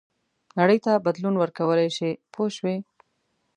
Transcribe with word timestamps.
نړۍ 0.59 0.79
ته 0.85 0.91
بدلون 1.05 1.35
ورکولای 1.37 1.89
شي 1.97 2.09
پوه 2.33 2.47
شوې!. 2.57 2.77